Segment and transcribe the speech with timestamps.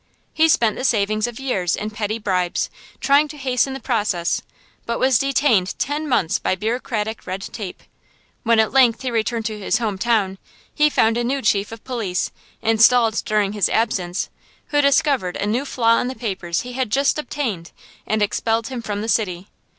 [0.33, 4.41] He spent the savings of years in petty bribes, trying to hasten the process,
[4.87, 7.83] but was detained ten months by bureaucratic red tape.
[8.41, 10.39] When at length he returned to his home town,
[10.73, 12.31] he found a new chief of police,
[12.63, 14.31] installed during his absence,
[14.69, 17.69] who discovered a new flaw in the papers he had just obtained,
[18.07, 19.49] and expelled him from the city.